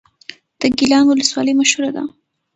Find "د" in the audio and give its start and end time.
0.59-0.61